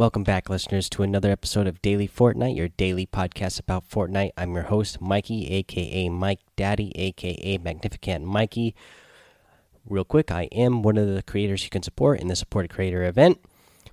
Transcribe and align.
Welcome 0.00 0.24
back, 0.24 0.48
listeners, 0.48 0.88
to 0.90 1.02
another 1.02 1.30
episode 1.30 1.66
of 1.66 1.82
Daily 1.82 2.08
Fortnite, 2.08 2.56
your 2.56 2.68
daily 2.68 3.04
podcast 3.04 3.60
about 3.60 3.86
Fortnite. 3.86 4.30
I'm 4.34 4.54
your 4.54 4.62
host, 4.62 4.98
Mikey, 4.98 5.46
aka 5.48 6.08
Mike 6.08 6.40
Daddy, 6.56 6.90
aka 6.94 7.58
Magnificent 7.58 8.24
Mikey. 8.24 8.74
Real 9.84 10.04
quick, 10.04 10.30
I 10.30 10.44
am 10.52 10.82
one 10.82 10.96
of 10.96 11.06
the 11.06 11.22
creators 11.22 11.64
you 11.64 11.68
can 11.68 11.82
support 11.82 12.18
in 12.18 12.28
the 12.28 12.34
supported 12.34 12.70
creator 12.70 13.04
event. 13.04 13.42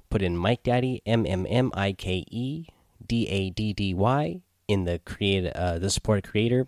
Put 0.09 0.21
in 0.21 0.37
Mike 0.37 0.63
Daddy, 0.63 1.01
M 1.05 1.25
M 1.25 1.45
M 1.49 1.71
I 1.73 1.91
K 1.91 2.23
E 2.31 2.67
D 3.05 3.27
A 3.27 3.49
D 3.49 3.73
D 3.73 3.93
Y, 3.93 4.39
in 4.69 4.85
the 4.85 4.99
create 4.99 5.51
uh, 5.53 5.77
the 5.77 5.89
supported 5.89 6.23
creator 6.23 6.67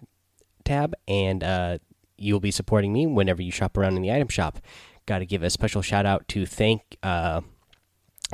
tab, 0.65 0.93
and 1.07 1.45
uh, 1.45 1.77
you'll 2.17 2.41
be 2.41 2.51
supporting 2.51 2.91
me 2.91 3.07
whenever 3.07 3.41
you 3.41 3.53
shop 3.53 3.77
around 3.77 3.95
in 3.95 4.01
the 4.01 4.11
item 4.11 4.27
shop. 4.27 4.59
Got 5.05 5.19
to 5.19 5.25
give 5.25 5.43
a 5.43 5.49
special 5.49 5.81
shout 5.81 6.05
out 6.05 6.27
to 6.27 6.45
thank. 6.45 6.97
Uh, 7.01 7.39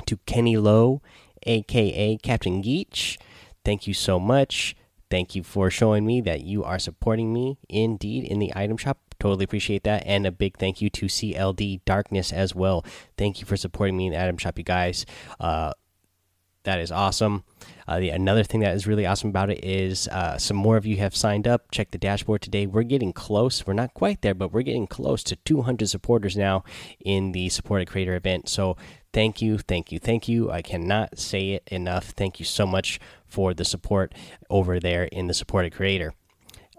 to 0.06 0.18
Kenny 0.26 0.58
Lowe, 0.58 1.02
aka 1.44 2.18
Captain 2.18 2.62
Geach. 2.62 3.18
Thank 3.64 3.88
you 3.88 3.94
so 3.94 4.20
much. 4.20 4.76
Thank 5.10 5.36
you 5.36 5.44
for 5.44 5.70
showing 5.70 6.06
me 6.06 6.22
that 6.22 6.42
you 6.42 6.64
are 6.64 6.80
supporting 6.80 7.32
me 7.32 7.58
indeed 7.70 8.24
in 8.24 8.40
the 8.40 8.52
item 8.56 8.78
shop. 8.78 9.00
Totally 9.20 9.46
appreciate 9.46 9.84
that. 9.84 10.04
And 10.06 10.26
a 10.26 10.32
big 10.32 10.58
thank 10.58 10.82
you 10.82 10.90
to 10.90 11.06
CLD 11.06 11.82
Darkness 11.86 12.34
as 12.34 12.54
well. 12.54 12.84
Thank 13.18 13.40
you 13.40 13.46
for 13.46 13.56
supporting 13.56 13.96
me 13.96 14.08
in 14.08 14.14
the 14.14 14.22
item 14.22 14.38
shop, 14.38 14.58
you 14.58 14.64
guys. 14.64 15.06
Uh, 15.40 15.74
that 16.66 16.80
is 16.80 16.92
awesome. 16.92 17.44
Uh, 17.88 18.00
the, 18.00 18.10
another 18.10 18.44
thing 18.44 18.60
that 18.62 18.76
is 18.76 18.88
really 18.88 19.06
awesome 19.06 19.30
about 19.30 19.52
it 19.52 19.64
is 19.64 20.08
uh, 20.08 20.38
some 20.38 20.58
more 20.58 20.78
of 20.78 20.86
you 20.86 20.98
have 20.98 21.16
signed 21.16 21.48
up. 21.48 21.70
Check 21.72 21.92
the 21.92 21.98
dashboard 21.98 22.42
today. 22.42 22.66
We're 22.66 22.84
getting 22.84 23.14
close. 23.14 23.66
We're 23.66 23.74
not 23.74 23.94
quite 23.94 24.22
there, 24.22 24.34
but 24.34 24.52
we're 24.52 24.64
getting 24.64 24.88
close 24.88 25.24
to 25.26 25.36
200 25.36 25.88
supporters 25.88 26.36
now 26.36 26.64
in 27.00 27.32
the 27.32 27.50
supported 27.50 27.88
creator 27.88 28.16
event. 28.16 28.50
So 28.50 28.76
thank 29.16 29.42
you, 29.42 29.58
thank 29.58 29.94
you, 29.94 29.98
thank 29.98 30.28
you. 30.28 30.52
I 30.52 30.62
cannot 30.62 31.18
say 31.18 31.52
it 31.52 31.64
enough. 31.72 32.10
Thank 32.10 32.38
you 32.38 32.46
so 32.46 32.68
much 32.68 33.00
for 33.26 33.54
the 33.54 33.64
support 33.64 34.14
over 34.50 34.78
there 34.78 35.06
in 35.06 35.28
the 35.28 35.34
supported 35.34 35.74
creator. 35.74 36.14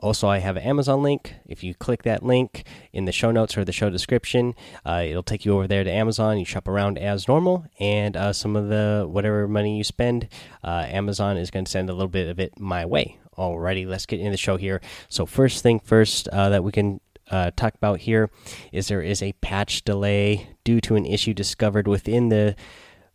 Also, 0.03 0.29
I 0.29 0.39
have 0.39 0.59
an 0.59 0.63
Amazon 0.63 1.03
link. 1.03 1.35
If 1.47 1.65
you 1.65 1.75
click 1.75 2.03
that 2.03 2.23
link 2.23 2.65
in 2.93 3.07
the 3.07 3.13
show 3.13 3.31
notes 3.31 3.57
or 3.57 3.65
the 3.65 3.73
show 3.73 3.89
description, 3.89 4.55
uh, 4.85 5.03
it'll 5.07 5.23
take 5.23 5.47
you 5.47 5.55
over 5.55 5.67
there 5.67 5.83
to 5.83 5.91
Amazon. 5.91 6.39
You 6.39 6.45
shop 6.45 6.69
around 6.69 6.99
as 6.99 7.27
normal, 7.27 7.65
and 7.81 8.15
uh, 8.19 8.35
some 8.35 8.55
of 8.55 8.69
the 8.69 9.07
whatever 9.09 9.49
money 9.49 9.79
you 9.79 9.85
spend, 9.85 10.29
uh, 10.63 10.85
Amazon 10.89 11.39
is 11.39 11.51
going 11.51 11.65
to 11.65 11.71
send 11.71 11.89
a 11.89 11.95
little 11.95 12.07
bit 12.07 12.29
of 12.29 12.39
it 12.39 12.61
my 12.61 12.85
way. 12.85 13.19
Alrighty, 13.39 13.87
let's 13.87 14.05
get 14.05 14.21
into 14.21 14.33
the 14.33 14.37
show 14.37 14.59
here. 14.59 14.83
So, 15.09 15.25
first 15.25 15.63
thing 15.63 15.81
first 15.81 16.29
uh, 16.29 16.51
that 16.51 16.63
we 16.63 16.73
can 16.73 17.01
uh, 17.31 17.51
talk 17.57 17.75
about 17.75 18.01
here 18.01 18.31
is 18.73 18.89
there 18.89 19.03
is 19.03 19.23
a 19.23 19.33
patch 19.35 19.83
delay 19.85 20.51
due 20.65 20.81
to 20.83 20.97
an 20.97 21.07
issue 21.07 21.35
discovered 21.35 21.89
within 21.89 22.29
the 22.29 22.55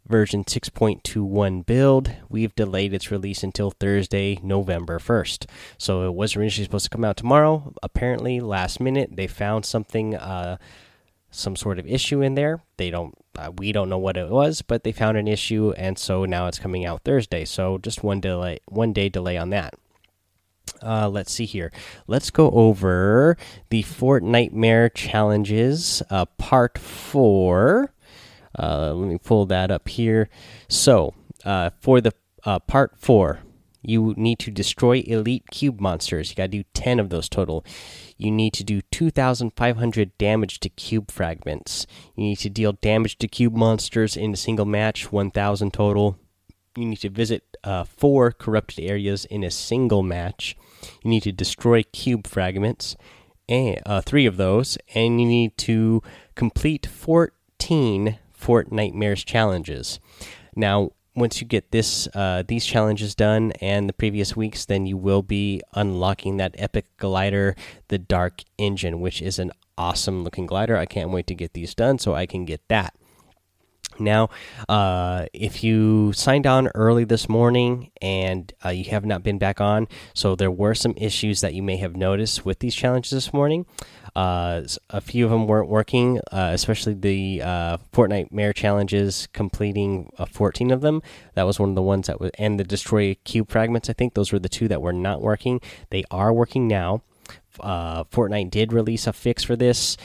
version 0.07 0.43
6.21 0.43 1.65
build. 1.65 2.11
We've 2.29 2.55
delayed 2.55 2.93
its 2.93 3.11
release 3.11 3.43
until 3.43 3.71
Thursday, 3.71 4.39
November 4.43 4.99
1st. 4.99 5.45
So 5.77 6.07
it 6.07 6.13
was 6.13 6.35
originally 6.35 6.65
supposed 6.65 6.85
to 6.85 6.89
come 6.89 7.05
out 7.05 7.17
tomorrow. 7.17 7.73
Apparently, 7.81 8.39
last 8.39 8.79
minute, 8.79 9.11
they 9.13 9.27
found 9.27 9.65
something, 9.65 10.15
uh, 10.15 10.57
some 11.29 11.55
sort 11.55 11.79
of 11.79 11.87
issue 11.87 12.21
in 12.21 12.35
there. 12.35 12.61
They 12.77 12.89
don't, 12.89 13.15
uh, 13.37 13.51
we 13.57 13.71
don't 13.71 13.89
know 13.89 13.97
what 13.97 14.17
it 14.17 14.29
was, 14.29 14.61
but 14.61 14.83
they 14.83 14.91
found 14.91 15.17
an 15.17 15.27
issue, 15.27 15.73
and 15.77 15.97
so 15.97 16.25
now 16.25 16.47
it's 16.47 16.59
coming 16.59 16.85
out 16.85 17.03
Thursday. 17.03 17.45
So 17.45 17.77
just 17.77 18.03
one 18.03 18.19
delay, 18.19 18.59
one 18.67 18.91
day 18.91 19.07
delay 19.07 19.37
on 19.37 19.49
that. 19.51 19.75
Uh, 20.83 21.09
let's 21.09 21.31
see 21.31 21.45
here. 21.45 21.71
Let's 22.07 22.29
go 22.29 22.49
over 22.51 23.37
the 23.69 23.83
Fortnitemares 23.83 24.93
challenges, 24.93 26.01
uh, 26.09 26.25
part 26.25 26.77
four. 26.77 27.93
Uh, 28.57 28.93
let 28.93 29.07
me 29.07 29.17
pull 29.17 29.45
that 29.45 29.71
up 29.71 29.87
here. 29.87 30.29
So, 30.67 31.13
uh, 31.45 31.71
for 31.79 32.01
the 32.01 32.13
uh, 32.43 32.59
part 32.59 32.97
four, 32.97 33.39
you 33.83 34.13
need 34.17 34.39
to 34.39 34.51
destroy 34.51 35.03
elite 35.07 35.49
cube 35.49 35.79
monsters. 35.79 36.29
You 36.29 36.35
got 36.35 36.51
to 36.51 36.59
do 36.59 36.63
10 36.73 36.99
of 36.99 37.09
those 37.09 37.27
total. 37.27 37.65
You 38.17 38.31
need 38.31 38.53
to 38.53 38.63
do 38.63 38.81
2,500 38.91 40.17
damage 40.17 40.59
to 40.59 40.69
cube 40.69 41.09
fragments. 41.09 41.87
You 42.15 42.25
need 42.25 42.39
to 42.39 42.49
deal 42.49 42.73
damage 42.73 43.17
to 43.19 43.27
cube 43.27 43.55
monsters 43.55 44.15
in 44.15 44.33
a 44.33 44.37
single 44.37 44.65
match, 44.65 45.11
1,000 45.11 45.73
total. 45.73 46.19
You 46.77 46.85
need 46.85 46.97
to 46.97 47.09
visit 47.09 47.57
uh, 47.65 47.83
four 47.83 48.31
corrupted 48.31 48.85
areas 48.85 49.25
in 49.25 49.43
a 49.43 49.51
single 49.51 50.03
match. 50.03 50.55
You 51.03 51.09
need 51.09 51.23
to 51.23 51.33
destroy 51.33 51.83
cube 51.83 52.27
fragments, 52.27 52.95
and 53.49 53.81
uh, 53.85 53.99
three 54.01 54.25
of 54.25 54.37
those, 54.37 54.77
and 54.95 55.19
you 55.19 55.27
need 55.27 55.57
to 55.59 56.01
complete 56.35 56.85
14 56.85 58.17
Fortnitemares 58.33 59.25
challenges. 59.25 59.99
Now, 60.55 60.91
once 61.13 61.41
you 61.41 61.47
get 61.47 61.71
this 61.71 62.07
uh, 62.13 62.43
these 62.47 62.65
challenges 62.65 63.15
done 63.15 63.51
and 63.59 63.89
the 63.89 63.93
previous 63.93 64.35
weeks, 64.37 64.63
then 64.65 64.85
you 64.85 64.95
will 64.95 65.21
be 65.21 65.61
unlocking 65.73 66.37
that 66.37 66.55
epic 66.57 66.85
glider, 66.95 67.55
the 67.89 67.99
Dark 67.99 68.43
Engine, 68.57 69.01
which 69.01 69.21
is 69.21 69.39
an 69.39 69.51
awesome 69.77 70.23
looking 70.23 70.45
glider. 70.45 70.77
I 70.77 70.85
can't 70.85 71.11
wait 71.11 71.27
to 71.27 71.35
get 71.35 71.53
these 71.53 71.75
done 71.75 71.99
so 71.99 72.15
I 72.15 72.25
can 72.25 72.45
get 72.45 72.65
that. 72.69 72.95
Now, 73.99 74.29
uh, 74.67 75.25
if 75.33 75.63
you 75.63 76.13
signed 76.13 76.47
on 76.47 76.69
early 76.75 77.03
this 77.03 77.29
morning 77.29 77.91
and 78.01 78.51
uh, 78.63 78.69
you 78.69 78.85
have 78.91 79.05
not 79.05 79.23
been 79.23 79.37
back 79.37 79.61
on, 79.61 79.87
so 80.13 80.35
there 80.35 80.51
were 80.51 80.75
some 80.75 80.93
issues 80.97 81.41
that 81.41 81.53
you 81.53 81.63
may 81.63 81.77
have 81.77 81.95
noticed 81.95 82.45
with 82.45 82.59
these 82.59 82.75
challenges 82.75 83.11
this 83.11 83.33
morning. 83.33 83.65
Uh, 84.15 84.63
a 84.89 84.99
few 84.99 85.25
of 85.25 85.31
them 85.31 85.47
weren't 85.47 85.69
working, 85.69 86.19
uh, 86.31 86.51
especially 86.53 86.93
the 86.93 87.41
uh, 87.41 87.77
Fortnitemares 87.93 88.55
challenges, 88.55 89.27
completing 89.33 90.11
uh, 90.17 90.25
14 90.25 90.71
of 90.71 90.81
them. 90.81 91.01
That 91.35 91.43
was 91.43 91.59
one 91.59 91.69
of 91.69 91.75
the 91.75 91.81
ones 91.81 92.07
that 92.07 92.19
was, 92.19 92.31
and 92.37 92.59
the 92.59 92.63
destroy 92.63 93.15
cube 93.23 93.49
fragments. 93.49 93.89
I 93.89 93.93
think 93.93 94.13
those 94.13 94.31
were 94.31 94.39
the 94.39 94.49
two 94.49 94.67
that 94.67 94.81
were 94.81 94.93
not 94.93 95.21
working. 95.21 95.61
They 95.89 96.03
are 96.11 96.33
working 96.33 96.67
now. 96.67 97.03
Fortnite 97.59 98.49
did 98.49 98.73
release 98.73 99.07
a 99.07 99.13
fix 99.13 99.43
for 99.43 99.55
this. 99.55 99.97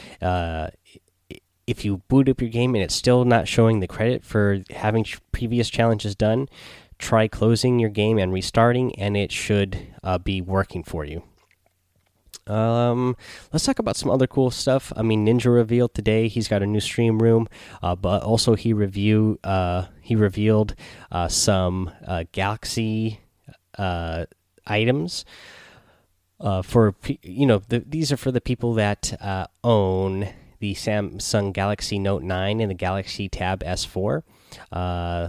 Uh, 1.67 1.71
if 1.71 1.85
you 1.85 1.99
boot 2.09 2.29
up 2.29 2.41
your 2.41 2.51
game 2.51 2.75
and 2.75 2.85
it's 2.85 2.95
still 2.95 3.25
not 3.25 3.49
showing 3.49 3.81
the 3.81 3.87
credit 3.87 4.25
for 4.25 4.63
having 4.71 5.05
previous 5.33 5.69
challenges 5.69 6.15
done, 6.15 6.49
try 6.99 7.29
closing 7.29 7.79
your 7.79 7.91
game 7.91 8.19
and 8.19 8.33
restarting, 8.33 8.95
and 8.99 9.17
it 9.17 9.33
should 9.33 9.79
be 10.25 10.41
working 10.41 10.85
for 10.85 11.05
you. 11.05 11.23
Um, 12.47 13.17
let's 13.53 13.65
talk 13.65 13.81
about 13.81 13.97
some 13.97 14.11
other 14.11 14.27
cool 14.27 14.51
stuff. 14.51 14.93
I 14.97 15.03
mean, 15.03 15.27
Ninja 15.27 15.53
revealed 15.53 15.95
today 15.95 16.29
he's 16.29 16.47
got 16.49 16.63
a 16.63 16.67
new 16.67 16.81
stream 16.81 17.19
room, 17.19 17.49
uh, 17.83 17.97
but 17.97 18.23
also 18.23 18.55
he 18.55 18.73
review 18.73 19.39
uh, 19.43 19.87
he 20.01 20.15
revealed 20.15 20.75
uh, 21.11 21.27
some 21.29 21.91
uh, 22.07 22.25
Galaxy 22.33 23.21
uh, 23.79 24.27
items. 24.67 25.25
Uh, 26.39 26.63
for 26.63 26.95
you 27.23 27.47
know, 27.47 27.63
the, 27.69 27.81
these 27.81 28.13
are 28.13 28.17
for 28.17 28.31
the 28.31 28.41
people 28.41 28.75
that 28.75 29.13
uh, 29.21 29.47
own 29.65 30.29
the 30.59 30.75
Samsung 30.75 31.53
Galaxy 31.53 31.99
Note 31.99 32.23
9 32.23 32.61
and 32.61 32.71
the 32.71 32.75
Galaxy 32.75 33.29
Tab 33.29 33.63
S4. 33.63 34.23
Uh, 34.73 35.29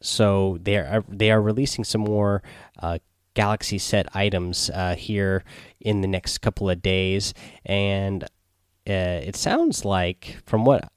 so 0.00 0.58
they 0.62 0.76
are 0.76 1.04
they 1.08 1.30
are 1.30 1.40
releasing 1.40 1.82
some 1.82 2.02
more 2.02 2.42
uh, 2.80 2.98
Galaxy 3.34 3.78
set 3.78 4.14
items 4.14 4.70
uh, 4.70 4.94
here 4.94 5.44
in 5.80 6.02
the 6.02 6.08
next 6.08 6.38
couple 6.38 6.70
of 6.70 6.82
days, 6.82 7.34
and 7.64 8.24
uh, 8.88 9.20
it 9.24 9.34
sounds 9.34 9.84
like 9.84 10.36
from 10.46 10.64
what 10.64 10.90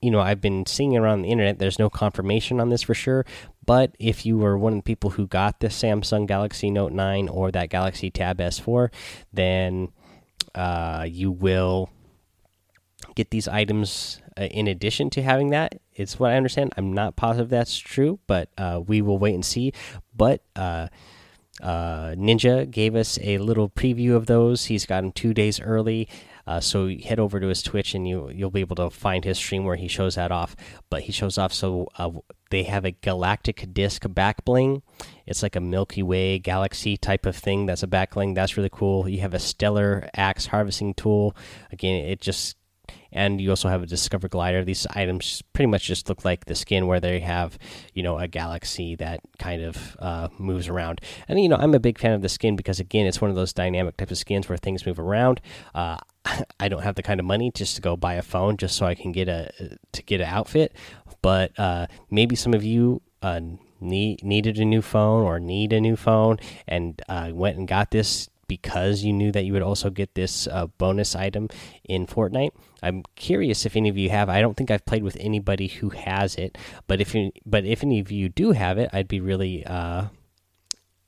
you 0.00 0.10
know 0.10 0.20
I've 0.20 0.40
been 0.40 0.66
seeing 0.66 0.96
around 0.96 1.22
the 1.22 1.30
internet, 1.30 1.58
there's 1.58 1.78
no 1.78 1.90
confirmation 1.90 2.58
on 2.58 2.70
this 2.70 2.82
for 2.82 2.94
sure. 2.94 3.24
But 3.64 3.94
if 3.98 4.24
you 4.24 4.38
were 4.38 4.56
one 4.56 4.72
of 4.72 4.78
the 4.78 4.82
people 4.82 5.10
who 5.10 5.26
got 5.26 5.60
the 5.60 5.68
Samsung 5.68 6.26
Galaxy 6.26 6.70
Note 6.70 6.92
9 6.92 7.28
or 7.28 7.50
that 7.50 7.68
Galaxy 7.68 8.10
Tab 8.10 8.38
S4, 8.38 8.90
then 9.30 9.92
uh, 10.54 11.04
you 11.06 11.30
will 11.30 11.90
get 13.18 13.30
these 13.30 13.48
items 13.48 14.20
uh, 14.38 14.44
in 14.44 14.68
addition 14.68 15.10
to 15.10 15.22
having 15.22 15.50
that. 15.50 15.80
It's 15.92 16.20
what 16.20 16.30
I 16.30 16.36
understand. 16.36 16.72
I'm 16.76 16.92
not 16.92 17.16
positive 17.16 17.50
that's 17.50 17.76
true, 17.76 18.20
but 18.28 18.48
uh, 18.56 18.80
we 18.86 19.02
will 19.02 19.18
wait 19.18 19.34
and 19.34 19.44
see. 19.44 19.72
But 20.16 20.44
uh, 20.54 20.86
uh, 21.60 22.14
Ninja 22.14 22.70
gave 22.70 22.94
us 22.94 23.18
a 23.20 23.38
little 23.38 23.68
preview 23.68 24.14
of 24.14 24.26
those. 24.26 24.66
He's 24.66 24.86
got 24.86 25.00
them 25.00 25.10
two 25.10 25.34
days 25.34 25.60
early. 25.60 26.08
Uh, 26.46 26.60
so 26.60 26.88
head 26.88 27.18
over 27.18 27.40
to 27.40 27.48
his 27.48 27.62
Twitch 27.62 27.94
and 27.94 28.08
you 28.08 28.30
you'll 28.32 28.50
be 28.50 28.60
able 28.60 28.76
to 28.76 28.88
find 28.88 29.22
his 29.22 29.36
stream 29.36 29.64
where 29.64 29.76
he 29.76 29.88
shows 29.88 30.14
that 30.14 30.30
off. 30.30 30.54
But 30.88 31.02
he 31.02 31.12
shows 31.12 31.36
off 31.36 31.52
so 31.52 31.88
they 32.50 32.62
have 32.62 32.84
a 32.86 32.92
galactic 32.92 33.74
disc 33.74 34.04
back 34.14 34.44
bling. 34.44 34.82
It's 35.26 35.42
like 35.42 35.56
a 35.56 35.60
Milky 35.60 36.02
Way 36.02 36.38
galaxy 36.38 36.96
type 36.96 37.26
of 37.26 37.36
thing. 37.36 37.66
That's 37.66 37.82
a 37.82 37.86
back 37.88 38.14
bling. 38.14 38.32
That's 38.32 38.56
really 38.56 38.70
cool. 38.72 39.08
You 39.08 39.20
have 39.20 39.34
a 39.34 39.38
stellar 39.38 40.08
axe 40.16 40.46
harvesting 40.46 40.94
tool. 40.94 41.36
Again, 41.70 42.06
it 42.06 42.20
just 42.20 42.57
and 43.12 43.40
you 43.40 43.50
also 43.50 43.68
have 43.68 43.82
a 43.82 43.86
discover 43.86 44.28
glider. 44.28 44.64
These 44.64 44.86
items 44.90 45.42
pretty 45.52 45.66
much 45.68 45.84
just 45.84 46.08
look 46.08 46.24
like 46.24 46.44
the 46.46 46.54
skin 46.54 46.86
where 46.86 47.00
they 47.00 47.20
have 47.20 47.58
you 47.94 48.02
know 48.02 48.18
a 48.18 48.28
galaxy 48.28 48.94
that 48.96 49.20
kind 49.38 49.62
of 49.62 49.96
uh, 49.98 50.28
moves 50.38 50.68
around. 50.68 51.00
And 51.28 51.40
you 51.40 51.48
know 51.48 51.56
i'm 51.56 51.74
a 51.74 51.80
big 51.80 51.98
fan 51.98 52.12
of 52.12 52.22
the 52.22 52.28
skin 52.28 52.56
because 52.56 52.80
again 52.80 53.06
it's 53.06 53.20
one 53.20 53.30
of 53.30 53.36
those 53.36 53.52
dynamic 53.52 53.96
type 53.96 54.10
of 54.10 54.18
skins 54.18 54.48
where 54.48 54.58
things 54.58 54.86
move 54.86 54.98
around. 54.98 55.40
Uh, 55.74 55.98
i 56.60 56.68
don't 56.68 56.82
have 56.82 56.94
the 56.94 57.02
kind 57.02 57.20
of 57.20 57.26
money 57.26 57.50
just 57.54 57.76
to 57.76 57.82
go 57.82 57.96
buy 57.96 58.14
a 58.14 58.22
phone 58.22 58.56
just 58.56 58.76
so 58.76 58.84
i 58.84 58.94
can 58.94 59.12
get 59.12 59.28
a 59.28 59.50
to 59.92 60.02
get 60.02 60.20
an 60.20 60.26
outfit. 60.28 60.74
But 61.20 61.58
uh, 61.58 61.88
maybe 62.10 62.36
some 62.36 62.54
of 62.54 62.62
you 62.62 63.02
uh, 63.22 63.40
need 63.80 64.22
needed 64.22 64.58
a 64.58 64.64
new 64.64 64.82
phone 64.82 65.22
or 65.22 65.40
need 65.40 65.72
a 65.72 65.80
new 65.80 65.96
phone 65.96 66.38
and 66.66 67.00
uh, 67.08 67.30
went 67.32 67.58
and 67.58 67.66
got 67.66 67.90
this 67.90 68.28
because 68.48 69.04
you 69.04 69.12
knew 69.12 69.30
that 69.30 69.44
you 69.44 69.52
would 69.52 69.62
also 69.62 69.90
get 69.90 70.14
this 70.14 70.48
uh, 70.48 70.66
bonus 70.78 71.14
item 71.14 71.48
in 71.84 72.06
Fortnite. 72.06 72.50
I'm 72.82 73.04
curious 73.14 73.66
if 73.66 73.76
any 73.76 73.88
of 73.88 73.96
you 73.96 74.10
have. 74.10 74.28
I 74.28 74.40
don't 74.40 74.56
think 74.56 74.70
I've 74.70 74.86
played 74.86 75.02
with 75.02 75.16
anybody 75.20 75.68
who 75.68 75.90
has 75.90 76.34
it, 76.34 76.58
but 76.86 77.00
if 77.00 77.14
you, 77.14 77.30
but 77.46 77.64
if 77.64 77.82
any 77.82 78.00
of 78.00 78.10
you 78.10 78.28
do 78.28 78.52
have 78.52 78.78
it, 78.78 78.90
I'd 78.92 79.08
be 79.08 79.20
really 79.20 79.64
uh, 79.64 80.06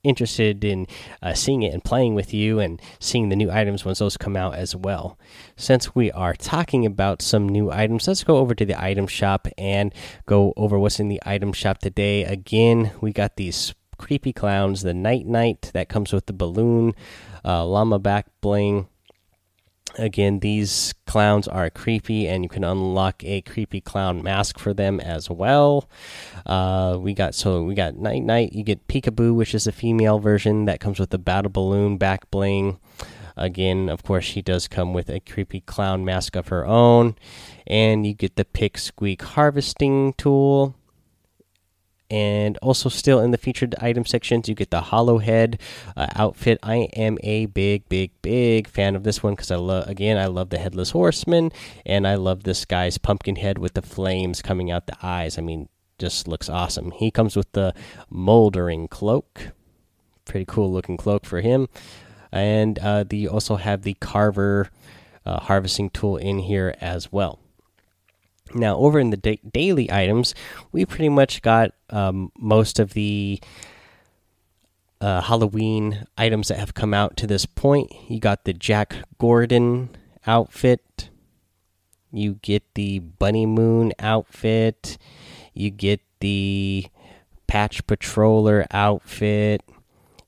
interested 0.03 0.63
in 0.63 0.87
uh, 1.21 1.33
seeing 1.33 1.61
it 1.61 1.73
and 1.73 1.83
playing 1.83 2.15
with 2.15 2.33
you 2.33 2.59
and 2.59 2.81
seeing 2.99 3.29
the 3.29 3.35
new 3.35 3.51
items 3.51 3.85
once 3.85 3.99
those 3.99 4.17
come 4.17 4.35
out 4.35 4.55
as 4.55 4.75
well. 4.75 5.17
Since 5.55 5.95
we 5.95 6.11
are 6.11 6.33
talking 6.33 6.85
about 6.85 7.21
some 7.21 7.47
new 7.47 7.71
items, 7.71 8.07
let's 8.07 8.23
go 8.23 8.37
over 8.37 8.55
to 8.55 8.65
the 8.65 8.81
item 8.81 9.07
shop 9.07 9.47
and 9.57 9.93
go 10.25 10.53
over 10.57 10.79
what's 10.79 10.99
in 10.99 11.07
the 11.07 11.21
item 11.25 11.53
shop 11.53 11.79
today. 11.79 12.23
Again, 12.23 12.91
we 13.01 13.11
got 13.11 13.35
these 13.35 13.73
creepy 13.97 14.33
clowns, 14.33 14.81
the 14.81 14.93
Nite 14.93 15.27
Nite 15.27 15.71
that 15.73 15.89
comes 15.89 16.11
with 16.11 16.25
the 16.25 16.33
balloon, 16.33 16.93
uh, 17.45 17.65
llama 17.65 17.99
back 17.99 18.27
bling. 18.41 18.87
Again, 19.97 20.39
these 20.39 20.93
clowns 21.05 21.49
are 21.49 21.69
creepy, 21.69 22.25
and 22.27 22.43
you 22.43 22.49
can 22.49 22.63
unlock 22.63 23.23
a 23.25 23.41
creepy 23.41 23.81
clown 23.81 24.23
mask 24.23 24.57
for 24.57 24.73
them 24.73 25.01
as 25.01 25.29
well. 25.29 25.89
Uh, 26.45 26.97
we 26.99 27.13
got 27.13 27.35
so 27.35 27.63
we 27.63 27.75
got 27.75 27.97
Nite 27.97 28.23
Nite. 28.23 28.53
You 28.53 28.63
get 28.63 28.87
peekaboo, 28.87 29.35
which 29.35 29.53
is 29.53 29.67
a 29.67 29.71
female 29.73 30.19
version 30.19 30.65
that 30.65 30.79
comes 30.79 30.97
with 30.99 31.09
the 31.09 31.17
battle 31.17 31.51
balloon 31.51 31.97
back 31.97 32.31
bling. 32.31 32.79
Again, 33.35 33.89
of 33.89 34.03
course, 34.03 34.23
she 34.23 34.41
does 34.41 34.67
come 34.67 34.93
with 34.93 35.09
a 35.09 35.19
creepy 35.19 35.61
clown 35.61 36.05
mask 36.05 36.35
of 36.35 36.49
her 36.49 36.65
own, 36.65 37.15
and 37.67 38.05
you 38.05 38.13
get 38.13 38.35
the 38.35 38.45
pick 38.45 38.77
squeak 38.77 39.21
harvesting 39.21 40.13
tool 40.13 40.75
and 42.11 42.57
also 42.57 42.89
still 42.89 43.21
in 43.21 43.31
the 43.31 43.37
featured 43.37 43.73
item 43.79 44.05
sections 44.05 44.49
you 44.49 44.53
get 44.53 44.69
the 44.69 44.81
Hollowhead 44.81 45.59
uh, 45.95 46.07
outfit. 46.15 46.59
I 46.61 46.89
am 46.93 47.17
a 47.23 47.45
big 47.47 47.87
big 47.87 48.11
big 48.21 48.67
fan 48.67 48.95
of 48.95 49.03
this 49.03 49.23
one 49.23 49.33
because 49.33 49.49
i 49.49 49.55
love 49.55 49.87
again 49.87 50.17
i 50.17 50.25
love 50.25 50.49
the 50.49 50.59
headless 50.59 50.91
horseman 50.91 51.51
and 51.85 52.05
i 52.05 52.15
love 52.15 52.43
this 52.43 52.65
guy's 52.65 52.97
pumpkin 52.97 53.37
head 53.37 53.57
with 53.57 53.73
the 53.73 53.81
flames 53.81 54.41
coming 54.41 54.69
out 54.69 54.87
the 54.87 54.97
eyes. 55.01 55.37
I 55.37 55.41
mean 55.41 55.69
just 55.97 56.27
looks 56.27 56.49
awesome. 56.49 56.91
He 56.91 57.11
comes 57.11 57.35
with 57.35 57.51
the 57.53 57.73
moldering 58.09 58.87
cloak. 58.87 59.51
Pretty 60.25 60.45
cool 60.45 60.71
looking 60.71 60.97
cloak 60.97 61.25
for 61.25 61.41
him. 61.41 61.69
And 62.31 62.79
uh, 62.79 63.03
the, 63.07 63.27
also 63.27 63.57
have 63.57 63.83
the 63.83 63.93
carver 63.95 64.71
uh, 65.25 65.41
harvesting 65.41 65.91
tool 65.91 66.17
in 66.17 66.39
here 66.39 66.73
as 66.81 67.11
well 67.11 67.39
now, 68.53 68.77
over 68.77 68.99
in 68.99 69.09
the 69.09 69.17
da 69.17 69.39
daily 69.51 69.91
items, 69.91 70.35
we 70.71 70.85
pretty 70.85 71.09
much 71.09 71.41
got 71.41 71.71
um, 71.89 72.31
most 72.37 72.79
of 72.79 72.93
the 72.93 73.41
uh, 74.99 75.21
Halloween 75.21 76.05
items 76.17 76.47
that 76.49 76.59
have 76.59 76.73
come 76.73 76.93
out 76.93 77.17
to 77.17 77.27
this 77.27 77.45
point. 77.45 77.91
You 78.07 78.19
got 78.19 78.45
the 78.45 78.53
Jack 78.53 78.95
Gourdon 79.19 79.89
outfit, 80.27 81.09
you 82.11 82.35
get 82.41 82.63
the 82.75 82.99
Bunny 82.99 83.45
Moon 83.45 83.93
outfit, 83.99 84.97
you 85.53 85.71
get 85.71 86.01
the 86.19 86.87
Patch 87.47 87.85
Patroller 87.87 88.67
outfit, 88.71 89.63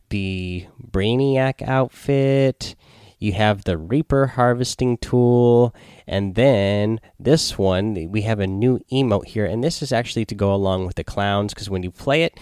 the 0.09 0.67
Brainiac 0.91 1.61
outfit 1.61 2.75
you 3.23 3.31
have 3.31 3.63
the 3.63 3.77
Reaper 3.77 4.27
harvesting 4.27 4.97
tool, 4.97 5.73
and 6.05 6.35
then 6.35 6.99
this 7.17 7.57
one, 7.57 8.11
we 8.11 8.23
have 8.23 8.41
a 8.41 8.47
new 8.47 8.79
emote 8.91 9.27
here, 9.27 9.45
and 9.45 9.63
this 9.63 9.81
is 9.81 9.93
actually 9.93 10.25
to 10.25 10.35
go 10.35 10.53
along 10.53 10.85
with 10.85 10.95
the 10.95 11.05
clowns 11.05 11.53
because 11.53 11.69
when 11.69 11.83
you 11.83 11.89
play 11.89 12.23
it, 12.23 12.37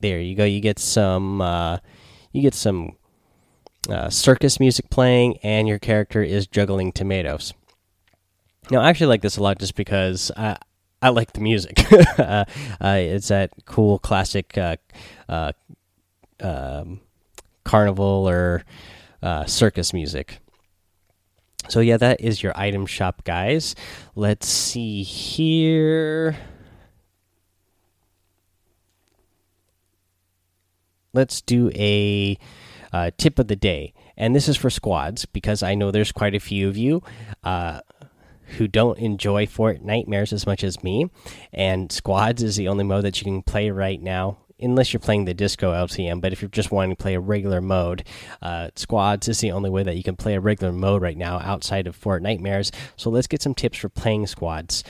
there 0.00 0.18
you 0.18 0.34
go, 0.34 0.44
you 0.44 0.60
get 0.60 0.78
some, 0.78 1.42
uh, 1.42 1.78
you 2.32 2.40
get 2.40 2.54
some 2.54 2.96
uh, 3.90 4.08
circus 4.08 4.58
music 4.58 4.88
playing, 4.88 5.36
and 5.42 5.68
your 5.68 5.78
character 5.78 6.22
is 6.22 6.46
juggling 6.46 6.90
tomatoes. 6.90 7.52
Now, 8.70 8.80
I 8.80 8.88
actually 8.88 9.08
like 9.08 9.22
this 9.22 9.36
a 9.36 9.42
lot 9.42 9.58
just 9.58 9.74
because 9.74 10.30
I, 10.34 10.56
I 11.02 11.10
like 11.10 11.34
the 11.34 11.40
music. 11.40 11.78
uh, 12.18 12.44
it's 12.80 13.28
that 13.28 13.52
cool 13.66 13.98
classic 13.98 14.56
uh, 14.56 14.76
uh, 15.28 15.52
um, 16.40 17.00
carnival 17.64 18.26
or 18.26 18.64
uh, 19.22 19.44
circus 19.44 19.92
music. 19.92 20.40
So 21.68 21.80
yeah, 21.80 21.98
that 21.98 22.20
is 22.20 22.42
your 22.42 22.52
item 22.56 22.86
shop, 22.86 23.22
guys. 23.24 23.74
Let's 24.14 24.48
see 24.48 25.02
here. 25.02 26.36
Let's 31.12 31.40
do 31.40 31.70
a 31.74 32.38
uh, 32.92 33.10
tip 33.16 33.38
of 33.38 33.48
the 33.48 33.56
day, 33.56 33.92
and 34.16 34.34
this 34.34 34.48
is 34.48 34.56
for 34.56 34.70
squads 34.70 35.26
because 35.26 35.62
I 35.62 35.74
know 35.74 35.90
there's 35.90 36.12
quite 36.12 36.34
a 36.34 36.40
few 36.40 36.68
of 36.68 36.76
you. 36.76 37.02
Uh, 37.42 37.80
who 38.58 38.66
don't 38.66 38.98
enjoy 38.98 39.46
Fortnitemares 39.46 40.32
as 40.32 40.44
much 40.44 40.64
as 40.64 40.82
me, 40.82 41.08
and 41.52 41.92
squads 41.92 42.42
is 42.42 42.56
the 42.56 42.66
only 42.66 42.82
mode 42.82 43.04
that 43.04 43.20
you 43.20 43.24
can 43.24 43.42
play 43.42 43.70
right 43.70 44.02
now 44.02 44.38
unless 44.60 44.92
you're 44.92 45.00
playing 45.00 45.24
the 45.24 45.34
disco 45.34 45.72
LTM. 45.72 46.20
But 46.20 46.32
if 46.32 46.42
you're 46.42 46.48
just 46.48 46.70
wanting 46.70 46.90
to 46.90 47.02
play 47.02 47.14
a 47.14 47.20
regular 47.20 47.60
mode, 47.60 48.04
uh, 48.42 48.70
squads 48.76 49.28
is 49.28 49.40
the 49.40 49.52
only 49.52 49.70
way 49.70 49.82
that 49.82 49.96
you 49.96 50.02
can 50.02 50.16
play 50.16 50.34
a 50.34 50.40
regular 50.40 50.72
mode 50.72 51.02
right 51.02 51.16
now 51.16 51.38
outside 51.38 51.86
of 51.86 51.98
Fortnitemares. 51.98 52.72
So 52.96 53.10
let's 53.10 53.26
get 53.26 53.42
some 53.42 53.54
tips 53.54 53.78
for 53.78 53.88
playing 53.88 54.26
squads. 54.26 54.84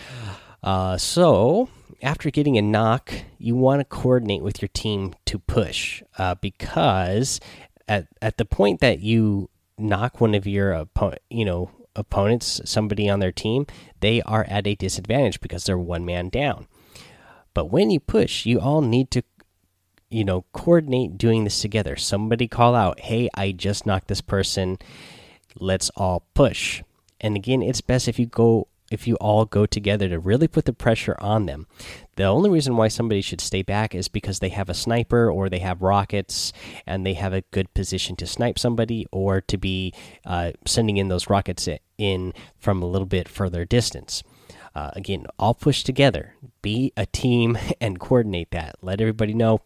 Uh, 0.63 0.97
so 0.97 1.69
after 2.03 2.31
getting 2.31 2.59
a 2.59 2.63
knock, 2.63 3.13
you 3.39 3.57
want 3.57 3.81
to 3.81 3.85
coordinate 3.85 4.43
with 4.43 4.61
your 4.61 4.69
team 4.69 5.15
to 5.27 5.39
push 5.39 6.03
uh, 6.19 6.35
because 6.37 7.41
at 7.89 8.07
at 8.23 8.39
the 8.39 8.45
point 8.45 8.81
that 8.81 9.01
you 9.01 9.51
knock 9.79 10.21
one 10.21 10.35
of 10.35 10.47
your 10.47 10.73
opponent, 10.73 11.23
you 11.31 11.45
know 11.45 11.71
opponents, 11.97 12.61
somebody 12.65 13.09
on 13.09 13.21
their 13.21 13.33
team, 13.33 13.67
they 14.01 14.23
are 14.23 14.45
at 14.49 14.67
a 14.67 14.75
disadvantage 14.75 15.41
because 15.41 15.65
they're 15.65 15.79
one 15.79 16.05
man 16.05 16.29
down. 16.29 16.67
But 17.53 17.67
when 17.67 17.91
you 17.91 18.01
push, 18.01 18.47
you 18.47 18.61
all 18.61 18.81
need 18.81 19.11
to 19.11 19.23
you 20.11 20.25
know, 20.25 20.45
coordinate 20.53 21.17
doing 21.17 21.45
this 21.45 21.61
together. 21.61 21.97
Somebody 21.97 22.49
call 22.49 22.75
out, 22.75 23.01
"Hey, 23.01 23.29
I 23.35 23.53
just 23.53 23.87
knocked 23.87 24.09
this 24.09 24.21
person. 24.21 24.79
Let's 25.59 25.91
all 25.97 26.25
push." 26.35 26.83
And 27.21 27.37
again, 27.37 27.63
it's 27.63 27.81
best 27.81 28.09
if 28.09 28.19
you 28.19 28.27
go 28.27 28.69
if 28.91 29.07
you 29.07 29.15
all 29.17 29.45
go 29.45 29.67
together 29.67 30.09
to 30.09 30.19
really 30.19 30.49
put 30.49 30.65
the 30.65 30.73
pressure 30.73 31.17
on 31.21 31.47
them. 31.47 31.67
The 32.17 32.25
only 32.25 32.51
reason 32.51 32.77
why 32.77 32.89
somebody 32.89 33.21
should 33.21 33.41
stay 33.41 33.63
back 33.63 33.95
is 33.95 34.09
because 34.09 34.41
they 34.41 34.49
have 34.49 34.69
a 34.69 34.75
sniper 34.75 35.31
or 35.31 35.49
they 35.49 35.61
have 35.61 35.81
rockets 35.81 36.53
and 36.87 37.07
they 37.07 37.15
have 37.15 37.33
a 37.33 37.45
good 37.53 37.73
position 37.73 38.17
to 38.17 38.27
snipe 38.27 38.59
somebody 38.59 39.07
or 39.13 39.41
to 39.43 39.57
be 39.57 39.95
uh, 40.27 40.51
sending 40.67 40.97
in 40.97 41.09
those 41.09 41.31
rockets 41.31 41.69
in 41.99 42.35
from 42.59 42.83
a 42.83 42.87
little 42.87 43.07
bit 43.07 43.29
further 43.29 43.65
distance. 43.65 44.23
Uh, 44.75 44.91
again, 44.95 45.27
all 45.39 45.55
push 45.55 45.83
together, 45.83 46.35
be 46.63 46.93
a 46.97 47.07
team, 47.07 47.59
and 47.81 48.01
coordinate 48.01 48.51
that. 48.51 48.77
Let 48.83 49.01
everybody 49.01 49.35
know 49.35 49.61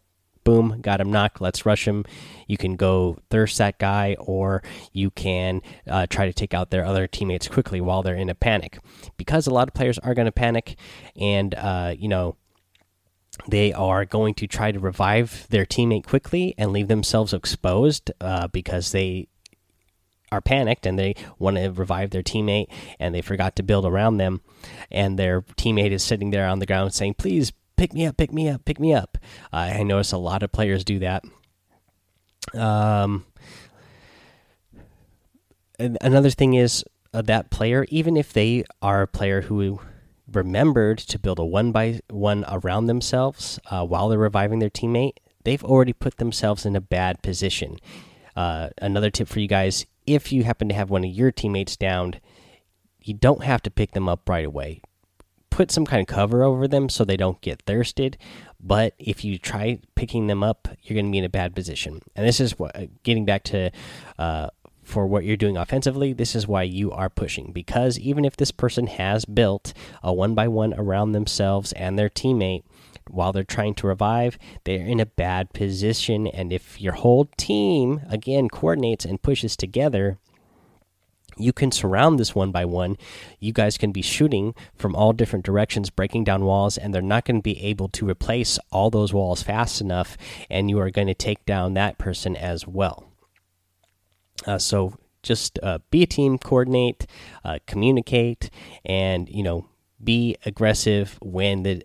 boom, 0.44 0.80
got 0.80 1.00
him 1.00 1.10
knocked. 1.10 1.40
Let's 1.40 1.66
rush 1.66 1.88
him. 1.88 2.04
You 2.46 2.56
can 2.56 2.76
go 2.76 3.18
thirst 3.30 3.58
that 3.58 3.78
guy, 3.78 4.16
or 4.20 4.62
you 4.92 5.10
can 5.10 5.62
uh, 5.88 6.06
try 6.08 6.26
to 6.26 6.32
take 6.32 6.54
out 6.54 6.70
their 6.70 6.84
other 6.84 7.06
teammates 7.06 7.48
quickly 7.48 7.80
while 7.80 8.02
they're 8.02 8.14
in 8.14 8.30
a 8.30 8.34
panic. 8.34 8.78
Because 9.16 9.46
a 9.46 9.52
lot 9.54 9.68
of 9.68 9.74
players 9.74 9.98
are 9.98 10.14
going 10.14 10.26
to 10.26 10.32
panic, 10.32 10.76
and 11.16 11.54
uh, 11.54 11.94
you 11.98 12.08
know 12.08 12.36
they 13.48 13.72
are 13.72 14.04
going 14.04 14.34
to 14.34 14.46
try 14.46 14.70
to 14.70 14.78
revive 14.78 15.46
their 15.50 15.66
teammate 15.66 16.06
quickly 16.06 16.54
and 16.56 16.72
leave 16.72 16.88
themselves 16.88 17.32
exposed 17.32 18.12
uh, 18.20 18.46
because 18.48 18.92
they 18.92 19.28
are 20.30 20.40
panicked 20.40 20.86
and 20.86 20.98
they 20.98 21.14
want 21.38 21.56
to 21.56 21.70
revive 21.70 22.10
their 22.10 22.22
teammate 22.22 22.66
and 22.98 23.14
they 23.14 23.22
forgot 23.22 23.56
to 23.56 23.62
build 23.62 23.84
around 23.84 24.16
them 24.16 24.40
and 24.90 25.18
their 25.18 25.42
teammate 25.42 25.90
is 25.92 26.02
sitting 26.02 26.30
there 26.30 26.46
on 26.46 26.58
the 26.58 26.66
ground 26.66 26.92
saying 26.92 27.14
please 27.14 27.52
pick 27.76 27.92
me 27.92 28.06
up, 28.06 28.16
pick 28.16 28.32
me 28.32 28.48
up, 28.48 28.64
pick 28.64 28.80
me 28.80 28.94
up. 28.94 29.18
I 29.52 29.82
notice 29.82 30.12
a 30.12 30.18
lot 30.18 30.42
of 30.42 30.52
players 30.52 30.84
do 30.84 30.98
that. 31.00 31.24
Um, 32.54 33.26
another 35.78 36.30
thing 36.30 36.54
is 36.54 36.84
uh, 37.12 37.22
that 37.22 37.50
player, 37.50 37.86
even 37.88 38.16
if 38.16 38.32
they 38.32 38.64
are 38.82 39.02
a 39.02 39.08
player 39.08 39.42
who 39.42 39.80
remembered 40.32 40.98
to 40.98 41.18
build 41.18 41.38
a 41.38 41.44
one 41.44 41.72
by 41.72 42.00
one 42.10 42.44
around 42.48 42.86
themselves 42.86 43.58
uh, 43.70 43.84
while 43.84 44.08
they're 44.08 44.18
reviving 44.18 44.58
their 44.58 44.70
teammate, 44.70 45.16
they've 45.44 45.64
already 45.64 45.92
put 45.92 46.16
themselves 46.16 46.64
in 46.66 46.76
a 46.76 46.80
bad 46.80 47.22
position. 47.22 47.76
Uh, 48.36 48.70
another 48.78 49.10
tip 49.10 49.28
for 49.28 49.40
you 49.40 49.48
guys 49.48 49.86
if 50.06 50.32
you 50.32 50.44
happen 50.44 50.68
to 50.68 50.74
have 50.74 50.90
one 50.90 51.04
of 51.04 51.10
your 51.10 51.32
teammates 51.32 51.76
downed, 51.76 52.20
you 53.00 53.14
don't 53.14 53.42
have 53.44 53.62
to 53.62 53.70
pick 53.70 53.92
them 53.92 54.08
up 54.08 54.28
right 54.28 54.44
away 54.44 54.82
put 55.54 55.70
some 55.70 55.86
kind 55.86 56.00
of 56.00 56.08
cover 56.08 56.42
over 56.42 56.66
them 56.66 56.88
so 56.88 57.04
they 57.04 57.16
don't 57.16 57.40
get 57.40 57.62
thirsted. 57.62 58.18
But 58.58 58.94
if 58.98 59.24
you 59.24 59.38
try 59.38 59.78
picking 59.94 60.26
them 60.26 60.42
up, 60.42 60.66
you're 60.82 60.96
going 60.96 61.06
to 61.06 61.12
be 61.12 61.18
in 61.18 61.24
a 61.24 61.28
bad 61.28 61.54
position. 61.54 62.00
And 62.16 62.26
this 62.26 62.40
is 62.40 62.58
what 62.58 62.74
getting 63.04 63.24
back 63.24 63.44
to 63.44 63.70
uh, 64.18 64.48
for 64.82 65.06
what 65.06 65.24
you're 65.24 65.36
doing 65.36 65.56
offensively, 65.56 66.12
this 66.12 66.34
is 66.34 66.48
why 66.48 66.64
you 66.64 66.90
are 66.90 67.08
pushing. 67.08 67.52
Because 67.52 68.00
even 68.00 68.24
if 68.24 68.36
this 68.36 68.50
person 68.50 68.88
has 68.88 69.24
built 69.24 69.72
a 70.02 70.12
one 70.12 70.34
by 70.34 70.48
one 70.48 70.74
around 70.74 71.12
themselves 71.12 71.72
and 71.74 71.96
their 71.96 72.10
teammate 72.10 72.64
while 73.08 73.32
they're 73.32 73.44
trying 73.44 73.74
to 73.74 73.86
revive, 73.86 74.36
they're 74.64 74.84
in 74.84 74.98
a 74.98 75.06
bad 75.06 75.52
position. 75.52 76.26
And 76.26 76.52
if 76.52 76.80
your 76.80 76.94
whole 76.94 77.26
team, 77.36 78.00
again, 78.08 78.48
coordinates 78.48 79.04
and 79.04 79.22
pushes 79.22 79.56
together, 79.56 80.18
you 81.36 81.52
can 81.52 81.70
surround 81.70 82.18
this 82.18 82.34
one 82.34 82.50
by 82.50 82.64
one. 82.64 82.96
You 83.40 83.52
guys 83.52 83.78
can 83.78 83.92
be 83.92 84.02
shooting 84.02 84.54
from 84.74 84.94
all 84.94 85.12
different 85.12 85.44
directions, 85.44 85.90
breaking 85.90 86.24
down 86.24 86.44
walls, 86.44 86.76
and 86.76 86.94
they're 86.94 87.02
not 87.02 87.24
going 87.24 87.36
to 87.38 87.42
be 87.42 87.62
able 87.62 87.88
to 87.90 88.08
replace 88.08 88.58
all 88.70 88.90
those 88.90 89.12
walls 89.12 89.42
fast 89.42 89.80
enough, 89.80 90.16
and 90.50 90.70
you 90.70 90.78
are 90.80 90.90
going 90.90 91.08
to 91.08 91.14
take 91.14 91.44
down 91.44 91.74
that 91.74 91.98
person 91.98 92.36
as 92.36 92.66
well. 92.66 93.10
Uh, 94.46 94.58
so 94.58 94.94
just 95.22 95.58
uh, 95.62 95.78
be 95.90 96.02
a 96.02 96.06
team, 96.06 96.38
coordinate, 96.38 97.06
uh, 97.44 97.58
communicate, 97.66 98.50
and 98.84 99.28
you 99.28 99.42
know 99.42 99.66
be 100.02 100.36
aggressive 100.44 101.18
when 101.22 101.62
the 101.62 101.82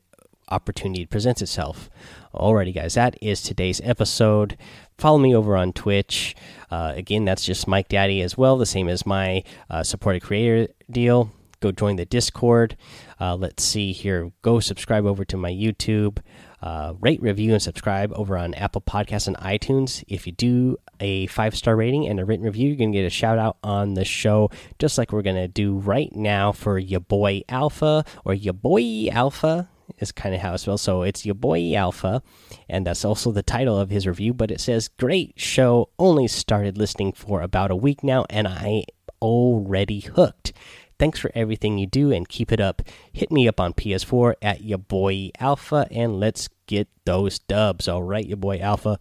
opportunity 0.49 1.05
presents 1.05 1.41
itself. 1.41 1.89
Alrighty, 2.33 2.73
guys, 2.73 2.95
that 2.95 3.15
is 3.21 3.41
today's 3.41 3.81
episode. 3.83 4.57
Follow 4.99 5.17
me 5.17 5.33
over 5.33 5.55
on 5.55 5.71
Twitch. 5.71 6.35
Uh, 6.69 6.91
again, 6.93 7.23
that's 7.23 7.45
just 7.45 7.69
Mike 7.69 7.87
Daddy 7.87 8.21
as 8.21 8.37
well, 8.37 8.57
the 8.57 8.65
same 8.65 8.89
as 8.89 9.05
my 9.05 9.43
uh, 9.69 9.81
supported 9.81 10.21
creator 10.21 10.73
deal. 10.91 11.31
Go 11.61 11.71
join 11.71 11.95
the 11.95 12.03
Discord. 12.03 12.75
Uh, 13.19 13.37
let's 13.37 13.63
see 13.63 13.93
here. 13.93 14.33
Go 14.41 14.59
subscribe 14.59 15.05
over 15.05 15.23
to 15.23 15.37
my 15.37 15.51
YouTube. 15.51 16.19
Uh, 16.61 16.95
rate, 16.99 17.21
review, 17.21 17.53
and 17.53 17.61
subscribe 17.61 18.11
over 18.13 18.37
on 18.37 18.53
Apple 18.55 18.81
Podcasts 18.81 19.27
and 19.27 19.37
iTunes. 19.37 20.03
If 20.09 20.27
you 20.27 20.33
do 20.33 20.75
a 20.99 21.27
five 21.27 21.55
star 21.55 21.77
rating 21.77 22.05
and 22.05 22.19
a 22.19 22.25
written 22.25 22.45
review, 22.45 22.67
you're 22.67 22.77
going 22.77 22.91
to 22.91 22.97
get 22.97 23.05
a 23.05 23.09
shout 23.09 23.37
out 23.37 23.55
on 23.63 23.93
the 23.93 24.03
show, 24.03 24.51
just 24.79 24.97
like 24.97 25.13
we're 25.13 25.21
going 25.21 25.37
to 25.37 25.47
do 25.47 25.77
right 25.77 26.13
now 26.13 26.51
for 26.51 26.77
your 26.77 26.99
boy 26.99 27.43
Alpha 27.47 28.03
or 28.25 28.33
your 28.33 28.53
boy 28.53 29.07
Alpha 29.09 29.69
is 29.97 30.11
kind 30.11 30.35
of 30.35 30.41
how 30.41 30.53
it 30.53 30.59
spells. 30.59 30.81
So 30.81 31.03
it's 31.03 31.25
your 31.25 31.35
boy 31.35 31.73
Alpha, 31.75 32.21
and 32.67 32.85
that's 32.85 33.03
also 33.05 33.31
the 33.31 33.43
title 33.43 33.77
of 33.79 33.89
his 33.89 34.07
review. 34.07 34.33
But 34.33 34.51
it 34.51 34.61
says, 34.61 34.87
"Great 34.87 35.33
show. 35.37 35.89
Only 35.97 36.27
started 36.27 36.77
listening 36.77 37.13
for 37.13 37.41
about 37.41 37.71
a 37.71 37.75
week 37.75 38.03
now, 38.03 38.25
and 38.29 38.47
I 38.47 38.83
already 39.21 40.01
hooked. 40.01 40.53
Thanks 40.97 41.19
for 41.19 41.31
everything 41.33 41.77
you 41.77 41.87
do, 41.87 42.11
and 42.11 42.27
keep 42.27 42.51
it 42.51 42.59
up. 42.59 42.81
Hit 43.13 43.31
me 43.31 43.47
up 43.47 43.59
on 43.59 43.73
PS4 43.73 44.35
at 44.41 44.61
your 44.61 44.77
boy 44.77 45.31
Alpha, 45.39 45.87
and 45.91 46.19
let's 46.19 46.49
get 46.67 46.87
those 47.05 47.39
dubs. 47.39 47.87
All 47.87 48.03
right, 48.03 48.25
your 48.25 48.37
boy 48.37 48.59
Alpha. 48.59 48.99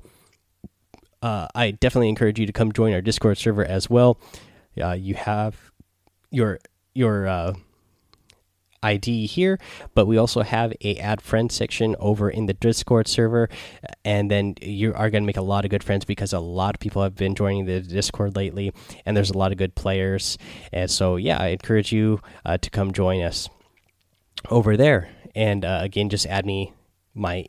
Uh, 1.20 1.48
I 1.54 1.72
definitely 1.72 2.08
encourage 2.08 2.38
you 2.38 2.46
to 2.46 2.52
come 2.52 2.72
join 2.72 2.92
our 2.92 3.00
Discord 3.00 3.38
server 3.38 3.64
as 3.64 3.90
well. 3.90 4.20
Uh, 4.80 4.92
you 4.92 5.14
have 5.14 5.56
your 6.30 6.60
your 6.94 7.26
uh, 7.26 7.54
ID 8.82 9.26
here, 9.26 9.58
but 9.94 10.06
we 10.06 10.16
also 10.16 10.42
have 10.42 10.72
a 10.82 10.96
add 10.96 11.20
friend 11.20 11.50
section 11.50 11.96
over 11.98 12.30
in 12.30 12.46
the 12.46 12.54
Discord 12.54 13.08
server, 13.08 13.48
and 14.04 14.30
then 14.30 14.54
you 14.60 14.94
are 14.94 15.10
going 15.10 15.22
to 15.22 15.26
make 15.26 15.36
a 15.36 15.42
lot 15.42 15.64
of 15.64 15.70
good 15.70 15.84
friends 15.84 16.04
because 16.04 16.32
a 16.32 16.40
lot 16.40 16.74
of 16.74 16.80
people 16.80 17.02
have 17.02 17.14
been 17.14 17.34
joining 17.34 17.66
the 17.66 17.80
Discord 17.80 18.36
lately, 18.36 18.72
and 19.04 19.16
there's 19.16 19.30
a 19.30 19.38
lot 19.38 19.52
of 19.52 19.58
good 19.58 19.74
players, 19.74 20.38
and 20.72 20.90
so 20.90 21.16
yeah, 21.16 21.38
I 21.38 21.48
encourage 21.48 21.92
you 21.92 22.20
uh, 22.44 22.58
to 22.58 22.70
come 22.70 22.92
join 22.92 23.22
us 23.22 23.48
over 24.50 24.76
there, 24.76 25.10
and 25.34 25.64
uh, 25.64 25.80
again, 25.82 26.08
just 26.08 26.26
add 26.26 26.46
me 26.46 26.72
my 27.14 27.46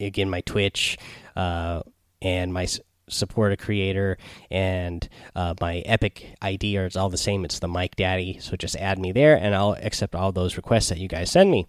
again 0.00 0.30
my 0.30 0.40
Twitch 0.40 0.98
uh, 1.36 1.82
and 2.22 2.52
my 2.52 2.66
support 3.08 3.52
a 3.52 3.56
creator 3.56 4.16
and 4.50 5.08
uh, 5.34 5.54
my 5.60 5.78
epic 5.80 6.34
id 6.42 6.76
are 6.76 6.90
all 6.96 7.10
the 7.10 7.16
same. 7.16 7.44
It's 7.44 7.58
the 7.58 7.68
mike 7.68 7.96
daddy. 7.96 8.38
So 8.40 8.56
just 8.56 8.76
add 8.76 8.98
me 8.98 9.12
there 9.12 9.36
and 9.36 9.54
i'll 9.54 9.76
accept 9.80 10.14
all 10.14 10.32
those 10.32 10.56
requests 10.56 10.88
that 10.88 10.98
you 10.98 11.08
guys 11.08 11.30
send 11.30 11.50
me. 11.50 11.66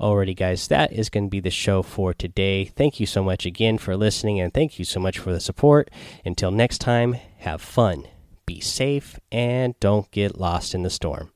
Alrighty 0.00 0.36
guys 0.36 0.68
that 0.68 0.92
is 0.92 1.08
going 1.08 1.24
to 1.24 1.30
be 1.30 1.40
the 1.40 1.50
show 1.50 1.82
for 1.82 2.14
today. 2.14 2.64
Thank 2.64 3.00
you 3.00 3.06
so 3.06 3.22
much 3.22 3.46
again 3.46 3.78
for 3.78 3.96
listening 3.96 4.40
and 4.40 4.52
thank 4.52 4.78
you 4.78 4.84
so 4.84 5.00
much 5.00 5.18
for 5.18 5.32
the 5.32 5.40
support. 5.40 5.90
Until 6.24 6.50
next 6.50 6.78
time 6.78 7.16
have 7.38 7.60
fun. 7.60 8.06
Be 8.46 8.60
safe 8.60 9.18
and 9.30 9.78
don't 9.80 10.10
get 10.10 10.38
lost 10.38 10.74
in 10.74 10.82
the 10.82 10.90
storm 10.90 11.30